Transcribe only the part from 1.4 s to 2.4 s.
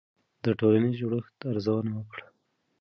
ارزونه وکړه.